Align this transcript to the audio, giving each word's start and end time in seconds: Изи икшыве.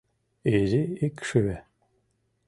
Изи 0.57 0.81
икшыве. 1.05 1.57